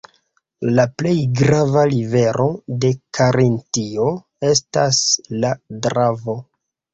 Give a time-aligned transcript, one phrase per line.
[0.77, 2.47] La plej grava rivero
[2.85, 4.09] de Karintio
[4.51, 5.03] estas
[5.45, 5.53] la
[5.87, 6.39] Dravo.